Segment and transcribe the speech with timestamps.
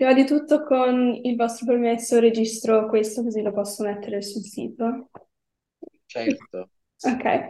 [0.00, 5.10] Prima di tutto, con il vostro permesso, registro questo così lo posso mettere sul sito.
[6.06, 6.70] Certo.
[7.02, 7.46] Ok.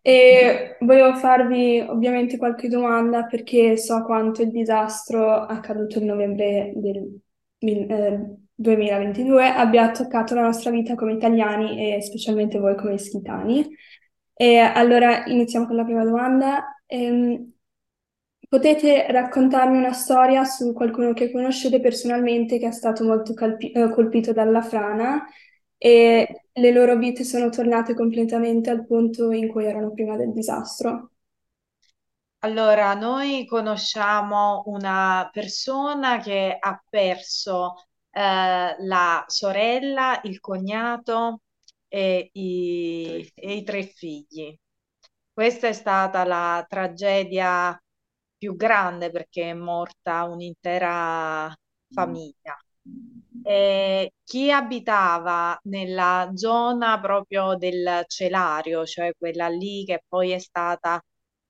[0.00, 7.20] E volevo farvi ovviamente qualche domanda perché so quanto il disastro accaduto il novembre del
[7.60, 13.64] eh, 2022 abbia toccato la nostra vita come italiani e specialmente voi come ischitani.
[14.34, 16.82] E allora iniziamo con la prima domanda.
[16.84, 17.52] Ehm,
[18.52, 23.88] potete raccontarmi una storia su qualcuno che conoscete personalmente che è stato molto calpi- eh,
[23.90, 25.24] colpito dalla frana
[25.78, 31.12] e le loro vite sono tornate completamente al punto in cui erano prima del disastro?
[32.40, 37.76] Allora, noi conosciamo una persona che ha perso
[38.10, 38.20] eh,
[38.80, 41.40] la sorella, il cognato
[41.88, 44.54] e i, e i tre figli.
[45.32, 47.81] Questa è stata la tragedia
[48.42, 51.54] più grande perché è morta un'intera
[51.94, 52.58] famiglia.
[53.44, 61.00] E chi abitava nella zona proprio del celario, cioè quella lì che poi è stata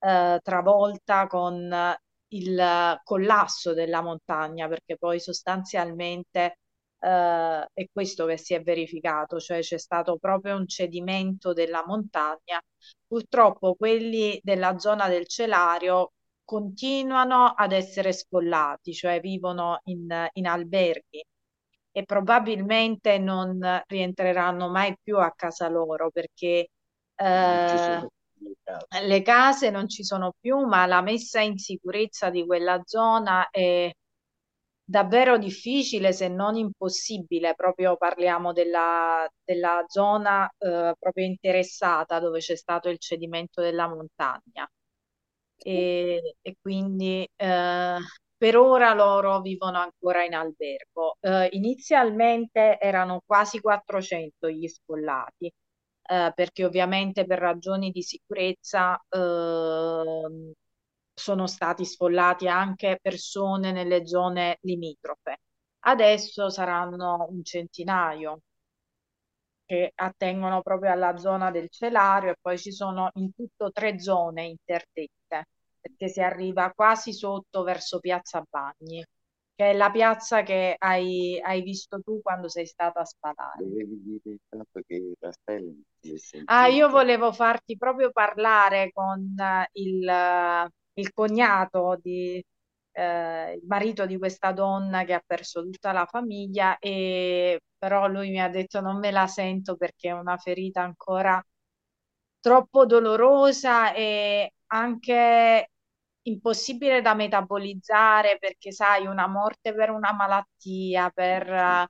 [0.01, 1.97] eh, travolta con
[2.29, 6.59] il collasso della montagna, perché poi sostanzialmente
[6.99, 12.61] eh, è questo che si è verificato, cioè c'è stato proprio un cedimento della montagna.
[13.07, 16.13] Purtroppo quelli della zona del celario
[16.53, 21.25] continuano ad essere sfollati, cioè vivono in, in alberghi
[21.91, 26.69] e probabilmente non rientreranno mai più a casa loro perché
[27.15, 28.09] eh,
[29.03, 33.91] le case non ci sono più, ma la messa in sicurezza di quella zona è
[34.85, 37.55] davvero difficile, se non impossibile.
[37.55, 44.69] Proprio parliamo della, della zona eh, proprio interessata dove c'è stato il cedimento della montagna.
[45.63, 47.97] E, e quindi eh,
[48.37, 51.17] per ora loro vivono ancora in albergo.
[51.21, 60.53] Eh, inizialmente erano quasi 400 gli sfollati, eh, perché ovviamente per ragioni di sicurezza eh,
[61.15, 65.39] sono stati sfollati anche persone nelle zone limitrofe.
[65.85, 68.41] Adesso saranno un centinaio
[69.73, 74.45] che attengono proprio alla zona del celario e poi ci sono in tutto tre zone
[74.45, 75.47] interdette
[75.81, 79.03] perché si arriva quasi sotto verso Piazza Bagni,
[79.55, 83.65] che è la piazza che hai, hai visto tu quando sei stata a Spalare.
[83.65, 86.43] Dovevi dire il fatto che è sentito.
[86.45, 89.35] Ah, io volevo farti proprio parlare con
[89.73, 92.45] il, il cognato di,
[92.93, 98.31] eh, il marito di questa donna che ha perso tutta la famiglia e però lui
[98.31, 101.43] mi ha detto non me la sento perché è una ferita ancora
[102.41, 105.71] troppo dolorosa e anche
[106.23, 111.89] impossibile da metabolizzare perché sai una morte per una malattia per eh,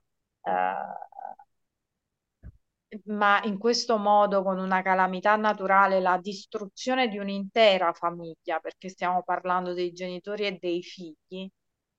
[3.05, 9.23] ma in questo modo, con una calamità naturale, la distruzione di un'intera famiglia, perché stiamo
[9.23, 11.49] parlando dei genitori e dei figli,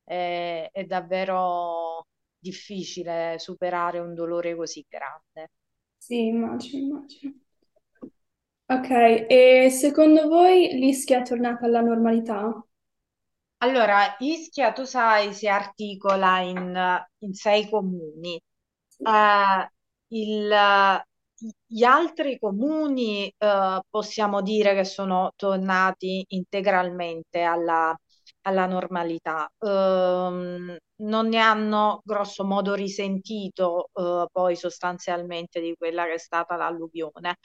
[0.05, 2.07] è, è davvero
[2.39, 5.51] difficile superare un dolore così grande.
[5.99, 7.35] Sì, immagino, immagino.
[8.67, 8.91] Ok,
[9.31, 12.63] e secondo voi l'Ischia è tornata alla normalità?
[13.59, 18.41] Allora, Ischia, tu sai, si articola in, in sei comuni.
[18.99, 19.71] Eh,
[20.09, 21.03] il-
[21.67, 27.95] gli altri comuni eh, possiamo dire che sono tornati integralmente alla,
[28.43, 29.51] alla normalità.
[29.59, 36.57] Ehm, non ne hanno grosso modo risentito eh, poi sostanzialmente di quella che è stata
[36.57, 37.37] l'alluvione.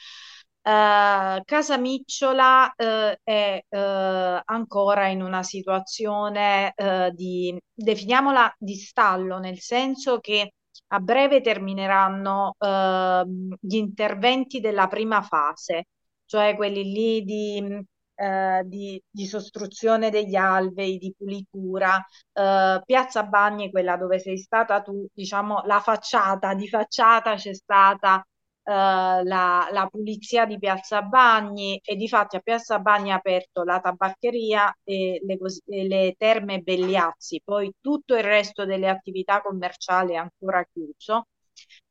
[0.62, 9.60] Eh, Casamicciola eh, è eh, ancora in una situazione eh, di, definiamola, di stallo, nel
[9.60, 10.54] senso che
[10.92, 15.88] a breve termineranno ehm, gli interventi della prima fase,
[16.26, 17.86] cioè quelli lì di,
[18.16, 22.04] eh, di, di sostruzione degli alvei, di pulitura.
[22.34, 28.18] Eh, Piazza Bagni, quella dove sei stata tu, diciamo la facciata, di facciata c'è stata
[28.22, 28.29] eh,
[28.70, 33.80] la, la, pulizia di Piazza Bagni e di fatti a Piazza Bagni ha aperto la
[33.80, 40.18] tabaccheria e le, e le terme Belliazzi, poi tutto il resto delle attività commerciali è
[40.18, 41.28] ancora chiuso.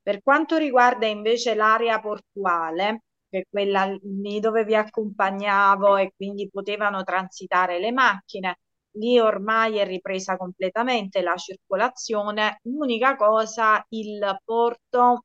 [0.01, 6.49] Per quanto riguarda invece l'area portuale, che è quella lì dove vi accompagnavo e quindi
[6.49, 8.59] potevano transitare le macchine,
[8.93, 12.59] lì ormai è ripresa completamente la circolazione.
[12.63, 15.23] L'unica cosa, il porto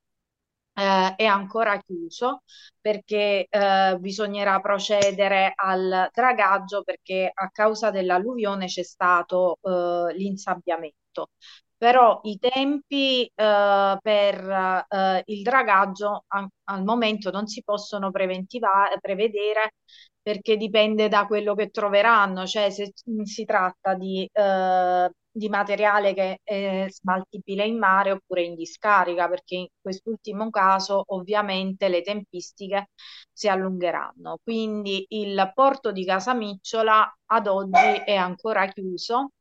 [0.75, 2.43] eh, è ancora chiuso
[2.79, 11.29] perché eh, bisognerà procedere al dragaggio perché a causa dell'alluvione c'è stato eh, l'insabbiamento.
[11.77, 19.73] però i tempi eh, per eh, il dragaggio a- al momento non si possono prevedere
[20.21, 22.91] perché dipende da quello che troveranno, cioè se
[23.23, 29.55] si tratta di, eh, di materiale che è smaltibile in mare oppure in discarica, perché
[29.55, 32.89] in quest'ultimo caso ovviamente le tempistiche
[33.31, 34.39] si allungheranno.
[34.43, 39.31] Quindi il porto di Casamicciola ad oggi è ancora chiuso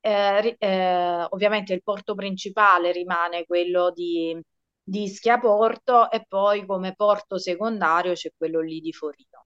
[0.00, 4.40] eh, eh, ovviamente il porto principale rimane quello di,
[4.82, 9.44] di Ischia Porto e poi come porto secondario c'è quello lì di Forino.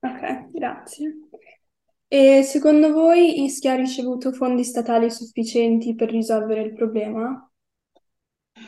[0.00, 1.28] Ok, grazie.
[2.20, 7.50] E secondo voi Ischia ha ricevuto fondi statali sufficienti per risolvere il problema?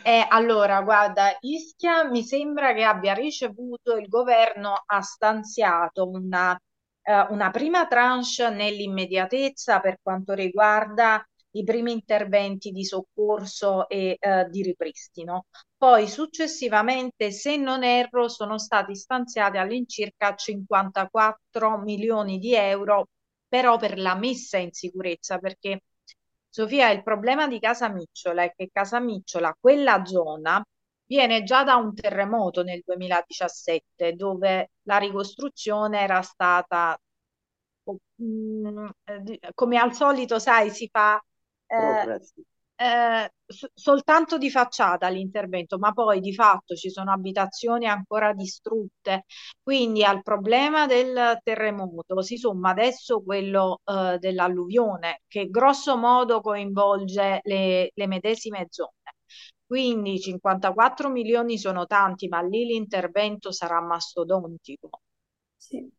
[0.02, 6.58] Eh, allora, guarda, Ischia mi sembra che abbia ricevuto, il governo ha stanziato una
[7.06, 14.46] eh, una prima tranche nell'immediatezza per quanto riguarda i primi interventi di soccorso e eh,
[14.50, 15.46] di ripristino.
[15.76, 23.08] Poi successivamente, se non erro, sono stati stanziati all'incirca 54 milioni di euro,
[23.54, 25.84] però per la messa in sicurezza, perché
[26.48, 30.60] Sofia, il problema di Casa Micciola è che Casa Micciola, quella zona,
[31.04, 36.98] viene già da un terremoto nel 2017 dove la ricostruzione era stata,
[38.20, 41.24] mm, eh, come al solito, sai, si fa
[41.66, 42.20] eh,
[42.76, 43.30] eh,
[43.74, 49.24] soltanto di facciata l'intervento, ma poi di fatto ci sono abitazioni ancora distrutte.
[49.62, 57.40] Quindi al problema del terremoto si somma adesso quello eh, dell'alluvione, che grosso modo coinvolge
[57.42, 58.90] le, le medesime zone.
[59.66, 64.90] Quindi 54 milioni sono tanti, ma lì l'intervento sarà mastodontico.
[65.56, 65.90] Sì.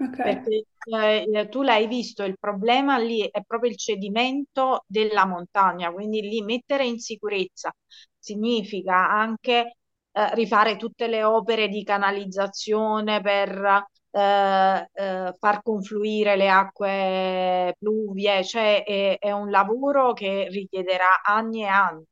[0.00, 0.40] Okay.
[0.40, 6.20] Perché eh, tu l'hai visto, il problema lì è proprio il cedimento della montagna, quindi
[6.20, 7.72] lì mettere in sicurezza
[8.18, 9.76] significa anche
[10.12, 18.44] eh, rifare tutte le opere di canalizzazione per eh, eh, far confluire le acque pluvie,
[18.44, 22.04] cioè è, è un lavoro che richiederà anni e anni.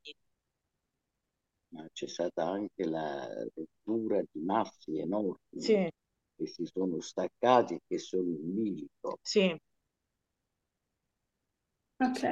[1.70, 5.88] Ma c'è stata anche la rottura di massi enormi sì.
[6.38, 9.18] Che si sono staccati e che sono in bilico.
[9.22, 9.60] Sì.
[12.00, 12.22] Ok.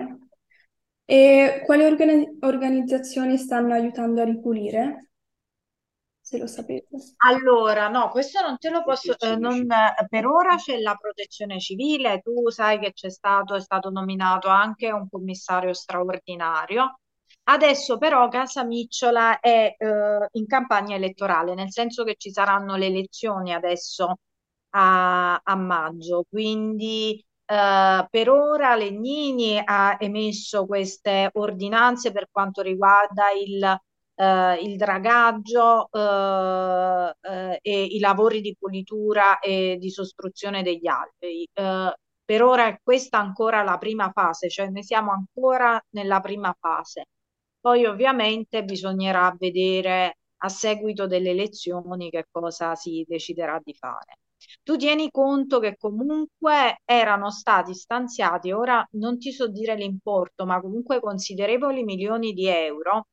[1.07, 5.11] E quali organi- organizzazioni stanno aiutando a ripulire?
[6.21, 6.89] se lo sapete.
[7.19, 9.65] Allora, no, questo non te lo posso, eh, non,
[10.09, 14.91] per ora c'è la protezione civile, tu sai che c'è stato, è stato nominato anche
[14.91, 16.99] un commissario straordinario.
[17.45, 22.87] Adesso però Casa Micciola è eh, in campagna elettorale, nel senso che ci saranno le
[22.87, 24.17] elezioni adesso
[24.71, 33.31] a, a maggio, quindi eh, per ora Legnini ha emesso queste ordinanze per quanto riguarda
[33.31, 33.79] il
[34.19, 41.47] eh, il dragaggio eh, eh, e i lavori di pulitura e di sostruzione degli alberi.
[41.53, 41.95] Eh,
[42.25, 47.05] per ora è questa ancora la prima fase, cioè noi siamo ancora nella prima fase.
[47.67, 54.19] Poi ovviamente bisognerà vedere a seguito delle elezioni che cosa si deciderà di fare.
[54.63, 60.61] Tu tieni conto che comunque erano stati stanziati, ora non ti so dire l'importo, ma
[60.61, 63.07] comunque considerevoli milioni di euro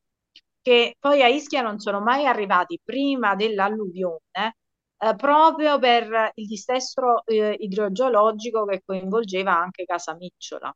[0.62, 4.56] che poi a Ischia non sono mai arrivati prima dell'alluvione,
[4.98, 10.72] eh, proprio per il dissesto eh, idrogeologico che coinvolgeva anche Casamicciola.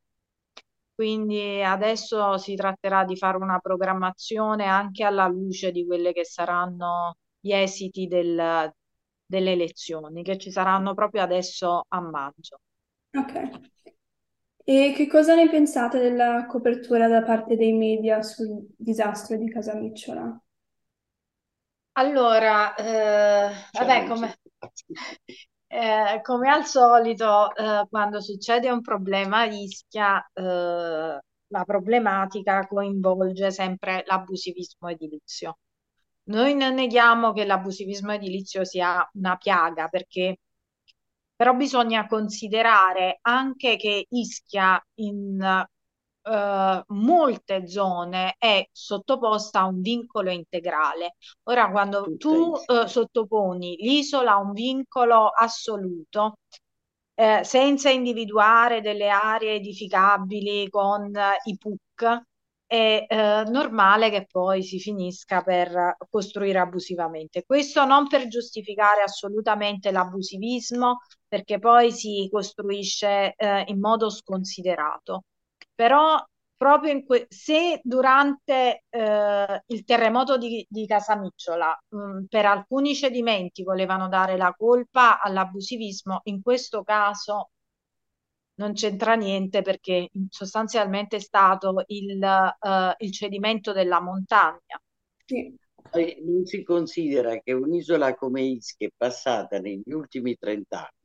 [0.98, 7.18] Quindi adesso si tratterà di fare una programmazione anche alla luce di quelle che saranno
[7.40, 8.74] gli esiti del,
[9.24, 12.62] delle elezioni, che ci saranno proprio adesso a maggio.
[13.16, 13.34] Ok.
[14.66, 19.76] E che cosa ne pensate della copertura da parte dei media sul disastro di Casa
[19.76, 20.42] Micciola?
[21.94, 24.36] Allora, eh, vabbè, come,
[25.68, 31.20] eh, come al solito, eh, quando succede un problema a Ischia, eh,
[31.50, 35.60] la problematica coinvolge sempre l'abusivismo edilizio.
[36.26, 40.38] Noi non neghiamo che l'abusivismo edilizio sia una piaga perché
[41.36, 45.66] però bisogna considerare anche che Ischia in
[46.28, 51.16] uh, molte zone è sottoposta a un vincolo integrale.
[51.44, 56.36] Ora, quando tu uh, sottoponi l'isola a un vincolo assoluto,
[57.20, 61.12] eh, senza individuare delle aree edificabili con
[61.46, 62.22] i PUC,
[62.68, 67.44] è eh, normale che poi si finisca per costruire abusivamente.
[67.46, 75.24] Questo non per giustificare assolutamente l'abusivismo, perché poi si costruisce eh, in modo sconsiderato.
[75.78, 76.18] Però
[76.58, 82.96] proprio in que- se durante eh, il terremoto di, di Casamicciola mh, mm, per alcuni
[82.96, 87.52] cedimenti volevano dare la colpa all'abusivismo, in questo caso
[88.56, 94.82] non c'entra niente perché sostanzialmente è stato il, uh, il cedimento della montagna.
[95.26, 95.56] Sì.
[96.24, 100.97] Non si considera che un'isola come Ischia è passata negli ultimi 30 anni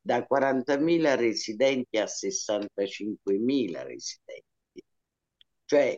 [0.00, 4.82] da 40.000 residenti a 65.000 residenti.
[5.64, 5.96] Cioè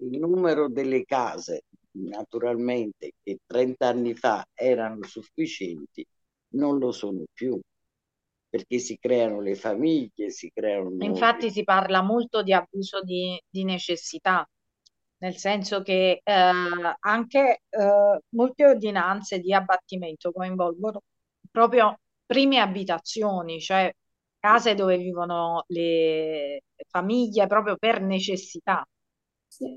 [0.00, 6.04] il numero delle case, naturalmente, che 30 anni fa erano sufficienti,
[6.50, 7.60] non lo sono più
[8.48, 10.90] perché si creano le famiglie, si creano...
[11.00, 14.48] Infatti si parla molto di abuso di, di necessità,
[15.18, 16.32] nel senso che eh,
[17.00, 21.02] anche eh, molte ordinanze di abbattimento coinvolgono
[21.50, 23.90] proprio prime abitazioni, cioè
[24.38, 28.86] case dove vivono le famiglie proprio per necessità.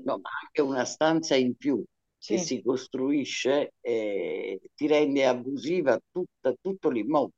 [0.04, 1.82] No, ma anche una stanza in più
[2.18, 2.34] sì.
[2.34, 7.32] che si costruisce eh, ti rende abusiva tutta, tutto l'immobile.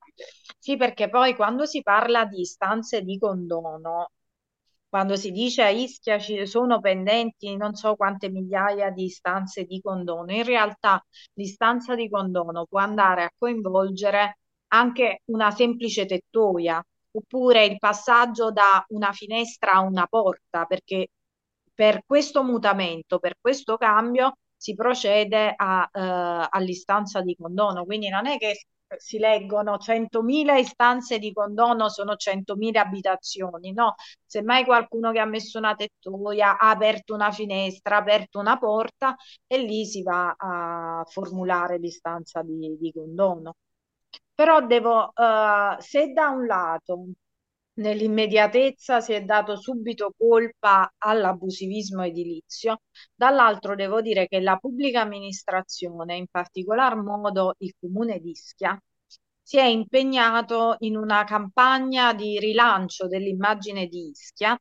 [0.58, 4.10] Sì, perché poi quando si parla di stanze di condono,
[4.88, 9.80] quando si dice a Ischia ci sono pendenti non so quante migliaia di stanze di
[9.80, 11.00] condono, in realtà
[11.34, 14.38] l'istanza di condono può andare a coinvolgere
[14.74, 21.08] anche una semplice tettoia oppure il passaggio da una finestra a una porta, perché
[21.72, 27.84] per questo mutamento, per questo cambio, si procede a, eh, all'istanza di condono.
[27.84, 28.66] Quindi non è che
[28.96, 35.58] si leggono 100.000 istanze di condono sono 100.000 abitazioni, no, semmai qualcuno che ha messo
[35.58, 39.16] una tettoia, ha aperto una finestra, ha aperto una porta
[39.46, 43.54] e lì si va a formulare l'istanza di, di condono.
[44.34, 47.06] Però devo, uh, se da un lato
[47.74, 52.80] nell'immediatezza si è dato subito colpa all'abusivismo edilizio,
[53.14, 58.78] dall'altro devo dire che la pubblica amministrazione, in particolar modo il comune di Ischia,
[59.42, 64.58] si è impegnato in una campagna di rilancio dell'immagine di Ischia.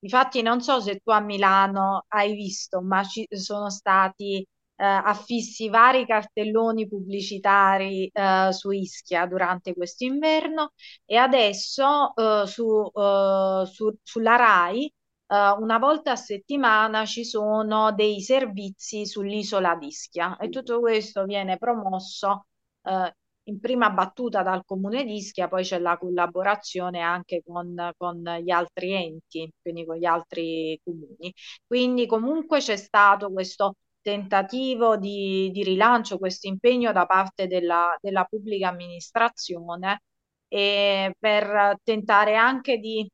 [0.00, 5.68] Infatti non so se tu a Milano hai visto, ma ci sono stati eh, affissi
[5.68, 10.72] vari cartelloni pubblicitari eh, su Ischia durante questo inverno
[11.04, 14.90] e adesso eh, su, eh, su, sulla RAI
[15.28, 21.24] Uh, una volta a settimana ci sono dei servizi sull'isola di Ischia e tutto questo
[21.24, 22.46] viene promosso
[22.82, 23.10] uh,
[23.48, 28.50] in prima battuta dal comune di Ischia, poi c'è la collaborazione anche con, con, gli
[28.50, 31.32] altri enti, quindi con gli altri comuni.
[31.66, 33.74] Quindi comunque c'è stato questo
[34.06, 40.02] tentativo di, di rilancio, questo impegno da parte della, della pubblica amministrazione
[40.46, 43.08] e per tentare anche di,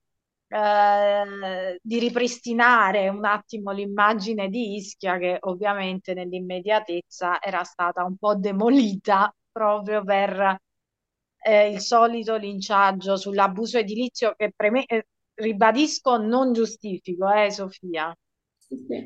[0.49, 8.35] eh, di ripristinare un attimo l'immagine di Ischia che ovviamente nell'immediatezza era stata un po'
[8.35, 10.59] demolita proprio per
[11.45, 15.07] eh, il solito linciaggio sull'abuso edilizio che per me, eh,
[15.37, 18.15] ribadisco, non giustifico, eh, Sofia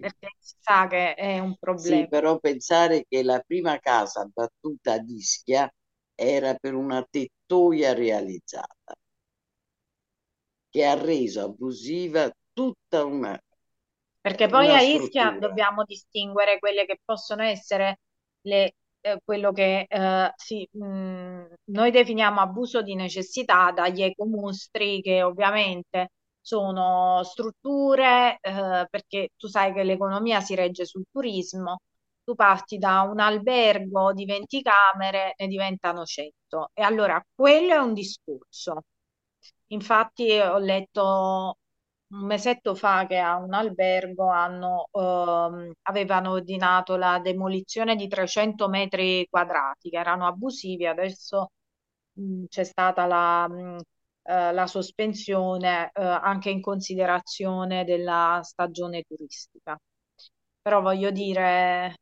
[0.00, 2.02] perché si sa che è un problema.
[2.02, 5.70] Sì, però pensare che la prima casa battuta a Ischia
[6.14, 8.94] era per una tettoia realizzata
[10.70, 13.38] che ha reso abusiva tutta una
[14.26, 18.00] perché poi a Ischia dobbiamo distinguere quelle che possono essere
[18.40, 25.00] le, eh, quello che eh, sì, mh, mm, noi definiamo abuso di necessità dagli ecomostri
[25.00, 26.08] che ovviamente
[26.46, 31.78] sono strutture, eh, perché tu sai che l'economia si regge sul turismo,
[32.22, 37.78] tu parti da un albergo di 20 camere, ne diventano 100 e allora quello è
[37.78, 38.82] un discorso.
[39.68, 41.56] Infatti ho letto
[42.08, 48.68] un mesetto fa che a un albergo hanno, ehm, avevano ordinato la demolizione di 300
[48.68, 51.50] metri quadrati che erano abusivi, adesso
[52.14, 53.78] mh, c'è stata la mh,
[54.26, 59.78] eh, la sospensione eh, anche in considerazione della stagione turistica.
[60.62, 61.94] Però voglio dire,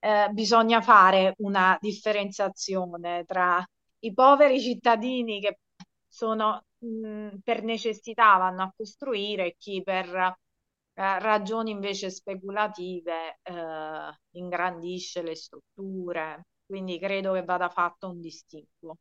[0.00, 3.64] eh, bisogna fare una differenziazione tra
[4.00, 5.58] i poveri cittadini che
[6.06, 14.18] sono mh, per necessità vanno a costruire e chi per eh, ragioni invece speculative eh,
[14.32, 16.42] ingrandisce le strutture.
[16.66, 18.96] Quindi credo che vada fatto un distinguo.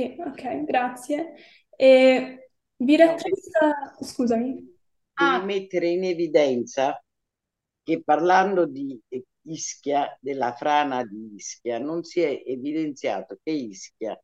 [0.00, 1.34] Sì, ok, grazie.
[1.76, 4.78] E vi rattrista, scusami.
[5.20, 5.44] Ah.
[5.44, 6.98] mettere in evidenza
[7.82, 8.98] che parlando di
[9.42, 14.18] Ischia, della frana di Ischia, non si è evidenziato che Ischia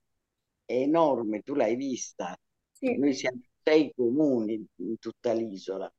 [0.64, 2.34] è enorme, tu l'hai vista.
[2.72, 2.96] Sì.
[2.96, 5.92] Noi siamo sei comuni in tutta l'isola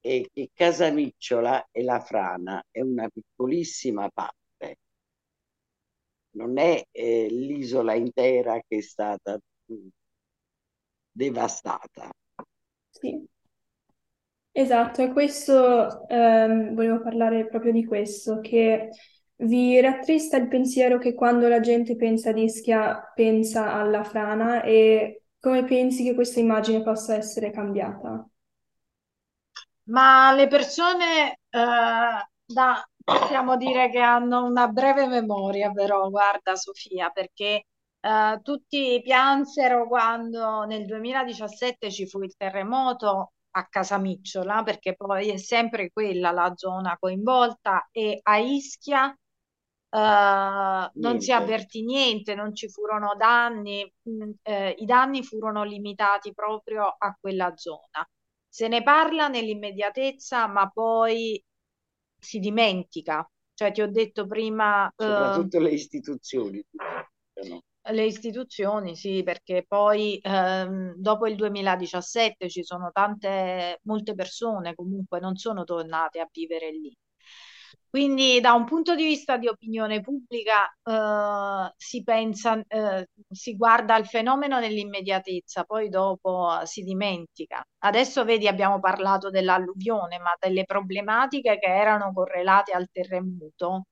[0.00, 4.35] e che Casamicciola e la Frana è una piccolissima parte,
[6.36, 9.38] non è eh, l'isola intera che è stata
[9.72, 9.88] mm,
[11.12, 12.10] devastata.
[12.90, 13.26] Sì,
[14.52, 18.90] esatto, e questo, ehm, volevo parlare proprio di questo, che
[19.40, 25.22] vi rattrista il pensiero che quando la gente pensa a Ischia pensa alla frana e
[25.38, 28.26] come pensi che questa immagine possa essere cambiata?
[29.84, 37.10] Ma le persone, eh, da, possiamo dire che hanno una breve memoria, però, guarda Sofia,
[37.10, 37.66] perché
[38.00, 45.36] eh, tutti piansero quando nel 2017 ci fu il terremoto a Casamicciola, perché poi è
[45.38, 49.16] sempre quella la zona coinvolta, e a Ischia
[49.88, 56.34] Uh, non si avvertì niente, non ci furono danni, mm, eh, i danni furono limitati
[56.34, 58.06] proprio a quella zona.
[58.48, 61.42] Se ne parla nell'immediatezza, ma poi
[62.18, 63.28] si dimentica.
[63.54, 64.90] Cioè, ti ho detto prima...
[64.94, 66.64] Soprattutto uh, le istituzioni.
[67.88, 75.20] Le istituzioni, sì, perché poi ehm, dopo il 2017 ci sono tante, molte persone comunque
[75.20, 76.92] non sono tornate a vivere lì.
[77.96, 83.96] Quindi da un punto di vista di opinione pubblica eh, si pensa, eh, si guarda
[83.96, 87.64] il fenomeno nell'immediatezza, poi dopo eh, si dimentica.
[87.78, 93.84] Adesso vedi abbiamo parlato dell'alluvione, ma delle problematiche che erano correlate al terremoto,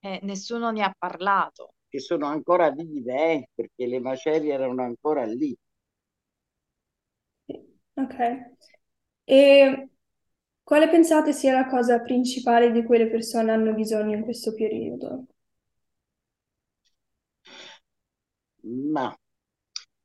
[0.00, 1.74] eh, nessuno ne ha parlato.
[1.86, 5.54] Che sono ancora vive, eh, perché le macerie erano ancora lì.
[7.94, 8.16] Ok.
[9.26, 9.88] E
[10.68, 15.24] quale pensate sia la cosa principale di cui le persone hanno bisogno in questo periodo?
[18.64, 19.18] Ma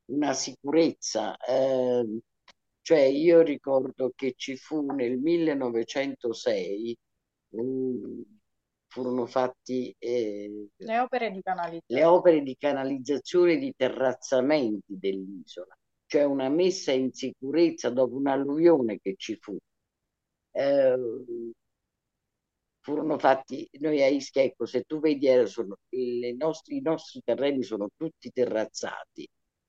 [0.06, 2.20] una sicurezza, eh,
[2.80, 6.98] cioè io ricordo che ci fu nel 1906,
[7.50, 8.24] um,
[8.88, 12.02] furono fatti eh, le opere di canalizzazione.
[12.02, 19.00] le opere di canalizzazione e di terrazzamenti dell'isola, cioè una messa in sicurezza dopo un'alluvione
[19.02, 19.58] che ci fu
[20.54, 20.96] eh,
[22.80, 25.78] furono fatti, noi a Ischia, ecco, se tu vedi, eh, sono,
[26.36, 29.28] nostri, i nostri terreni sono tutti terrazzati,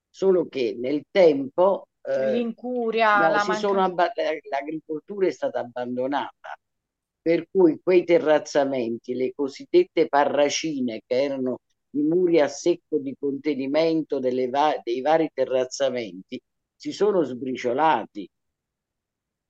[0.09, 1.87] solo che nel tempo...
[2.01, 4.11] Eh, L'incuria, no, la manca...
[4.49, 6.57] l'agricoltura è stata abbandonata,
[7.21, 11.59] per cui quei terrazzamenti, le cosiddette parracine, che erano
[11.91, 16.39] i muri a secco di contenimento va- dei vari terrazzamenti,
[16.75, 18.29] si sono sbriciolati.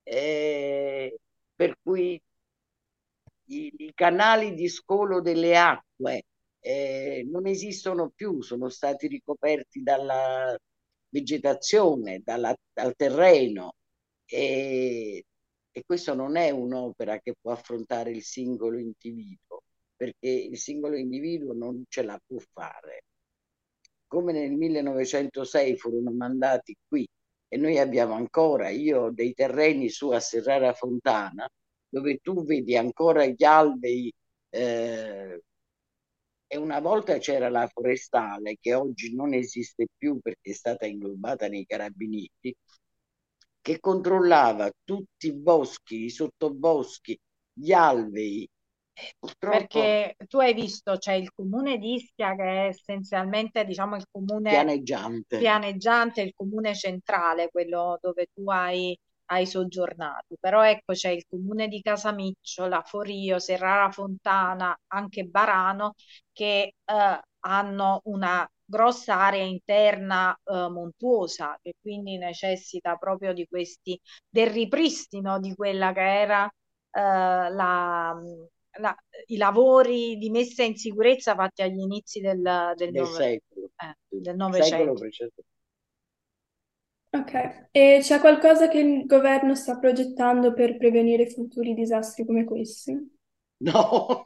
[0.04, 1.18] Eh,
[1.56, 2.20] per cui
[3.48, 6.24] i, i canali di scolo delle acque
[6.60, 10.56] eh, non esistono più, sono stati ricoperti dalla
[11.08, 13.74] vegetazione, dalla, dal terreno
[14.26, 15.24] e,
[15.70, 19.62] e questo non è un'opera che può affrontare il singolo individuo,
[19.94, 23.04] perché il singolo individuo non ce la può fare.
[24.08, 27.06] Come nel 1906 furono mandati qui
[27.48, 31.48] e noi abbiamo ancora, io ho dei terreni su a Serrara Fontana
[31.88, 34.12] dove tu vedi ancora gli alberi
[34.50, 35.42] eh,
[36.48, 41.48] e una volta c'era la forestale che oggi non esiste più perché è stata inglobata
[41.48, 42.56] nei carabinieri
[43.60, 47.18] che controllava tutti i boschi, i sottoboschi,
[47.52, 48.48] gli alberi
[49.18, 49.58] Purtroppo...
[49.58, 54.50] Perché tu hai visto, c'è il comune di Ischia che è essenzialmente diciamo il comune
[54.50, 60.36] pianeggiante, pianeggiante il comune centrale, quello dove tu hai, hai soggiornato.
[60.40, 65.94] Però ecco c'è il comune di Casamicciola, Forio, Serrara Fontana, anche Barano,
[66.32, 73.98] che eh, hanno una grossa area interna eh, montuosa che quindi necessita proprio di questi,
[74.28, 77.00] del ripristino di quella che era eh,
[77.50, 78.14] la
[78.78, 78.94] la,
[79.26, 82.42] i lavori di messa in sicurezza fatti agli inizi del,
[82.76, 83.70] del, del secolo.
[83.76, 85.08] Eh, del Novecento.
[87.10, 92.92] Ok, e c'è qualcosa che il governo sta progettando per prevenire futuri disastri come questi?
[93.58, 94.22] No.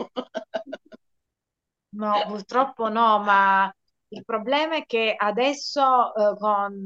[1.90, 3.72] no, purtroppo no, ma
[4.08, 6.84] il problema è che adesso eh, con,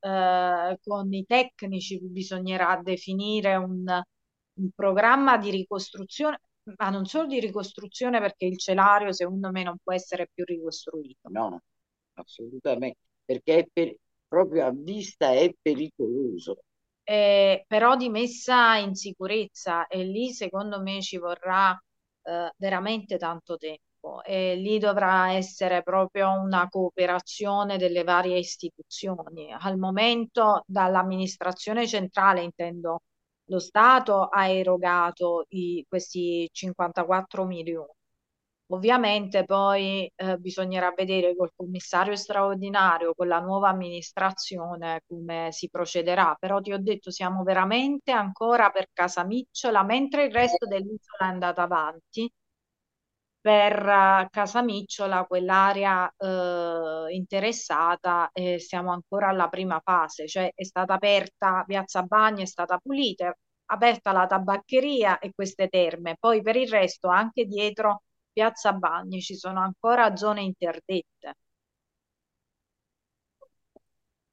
[0.00, 6.38] eh, con, i tecnici bisognerà definire un, un programma di ricostruzione
[6.78, 11.28] ma non solo di ricostruzione perché il celario secondo me non può essere più ricostruito.
[11.30, 11.62] No,
[12.14, 13.94] assolutamente, perché è per,
[14.26, 16.58] proprio a vista è pericoloso.
[17.04, 21.78] Eh, però di messa in sicurezza e lì secondo me ci vorrà
[22.22, 29.52] eh, veramente tanto tempo e lì dovrà essere proprio una cooperazione delle varie istituzioni.
[29.52, 33.02] Al momento dall'amministrazione centrale, intendo
[33.46, 37.92] lo Stato, ha erogato i, questi 54 milioni.
[38.68, 46.36] Ovviamente poi eh, bisognerà vedere col commissario straordinario, con la nuova amministrazione, come si procederà.
[46.38, 51.62] Però ti ho detto, siamo veramente ancora per Casamicciola, mentre il resto dell'isola è andata
[51.62, 52.28] avanti.
[53.40, 60.94] Per uh, Casamicciola, quell'area uh, interessata, eh, siamo ancora alla prima fase, cioè è stata
[60.94, 63.32] aperta Piazza Bagni, è stata pulita,
[63.66, 66.16] aperta la tabaccheria e queste terme.
[66.18, 68.02] Poi per il resto, anche dietro
[68.36, 71.36] Piazza Bagni ci sono ancora zone interdette.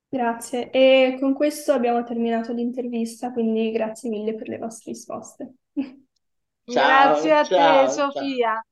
[0.07, 0.69] Grazie.
[0.69, 5.53] E con questo abbiamo terminato l'intervista, quindi grazie mille per le vostre risposte.
[6.65, 8.11] Grazie Ciao, a te, ciao, ciao.
[8.11, 8.63] Sofia.